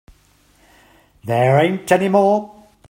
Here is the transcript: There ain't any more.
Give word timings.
There 1.23 1.59
ain't 1.59 1.91
any 1.91 2.09
more. 2.09 2.65